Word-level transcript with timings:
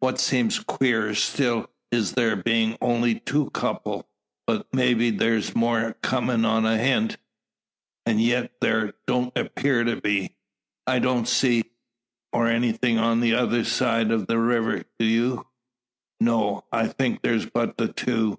What 0.00 0.20
seem 0.20 0.50
queerier 0.50 1.14
still 1.14 1.70
is 1.90 2.12
thar 2.12 2.36
bein' 2.36 2.76
only 2.82 3.18
two 3.18 3.46
kupple; 3.54 4.04
but 4.46 4.66
maybe 4.74 5.08
there's 5.10 5.56
more 5.56 5.94
comin' 6.02 6.44
on 6.44 6.66
ahint. 6.66 7.16
An' 8.04 8.18
yet 8.18 8.52
thar 8.60 8.92
don't 9.06 9.34
appear 9.34 9.84
to 9.84 9.98
be. 9.98 10.36
I 10.86 10.98
don't 10.98 11.26
see 11.26 11.60
stime 11.62 11.72
o' 12.42 12.42
anythin' 12.42 12.98
on 12.98 13.22
tother 13.22 13.64
side 13.64 14.10
the 14.10 14.38
river. 14.38 14.84
Kin 14.98 15.08
you?" 15.08 15.46
"No. 16.20 16.66
I 16.70 16.86
think 16.86 17.22
there's 17.22 17.46
but 17.46 17.78
the 17.78 17.88
two. 17.90 18.38